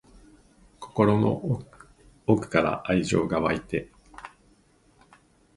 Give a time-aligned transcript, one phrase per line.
[0.79, 1.61] 心の
[2.25, 3.91] 奥から愛情が湧いて